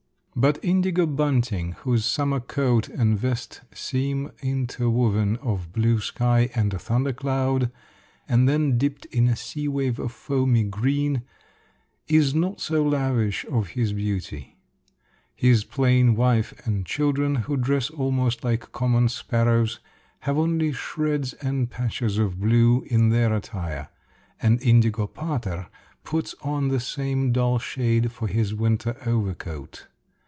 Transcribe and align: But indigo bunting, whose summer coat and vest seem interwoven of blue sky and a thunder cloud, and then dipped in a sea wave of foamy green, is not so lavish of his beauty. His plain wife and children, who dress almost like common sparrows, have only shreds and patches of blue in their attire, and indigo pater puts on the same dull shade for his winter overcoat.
But 0.33 0.57
indigo 0.63 1.05
bunting, 1.05 1.73
whose 1.83 2.05
summer 2.05 2.39
coat 2.39 2.87
and 2.87 3.19
vest 3.19 3.61
seem 3.73 4.31
interwoven 4.41 5.35
of 5.37 5.73
blue 5.73 5.99
sky 5.99 6.49
and 6.55 6.73
a 6.73 6.79
thunder 6.79 7.11
cloud, 7.11 7.69
and 8.29 8.47
then 8.47 8.77
dipped 8.77 9.03
in 9.07 9.27
a 9.27 9.35
sea 9.35 9.67
wave 9.67 9.99
of 9.99 10.13
foamy 10.13 10.63
green, 10.63 11.23
is 12.07 12.33
not 12.33 12.61
so 12.61 12.81
lavish 12.81 13.45
of 13.51 13.71
his 13.71 13.91
beauty. 13.91 14.57
His 15.35 15.65
plain 15.65 16.15
wife 16.15 16.53
and 16.65 16.85
children, 16.85 17.35
who 17.35 17.57
dress 17.57 17.89
almost 17.89 18.41
like 18.41 18.71
common 18.71 19.09
sparrows, 19.09 19.79
have 20.21 20.37
only 20.37 20.71
shreds 20.71 21.33
and 21.33 21.69
patches 21.69 22.17
of 22.17 22.39
blue 22.39 22.83
in 22.87 23.09
their 23.09 23.33
attire, 23.35 23.89
and 24.41 24.61
indigo 24.63 25.07
pater 25.07 25.67
puts 26.05 26.35
on 26.41 26.69
the 26.69 26.79
same 26.79 27.33
dull 27.33 27.59
shade 27.59 28.13
for 28.13 28.29
his 28.29 28.55
winter 28.55 28.95
overcoat. 29.05 29.87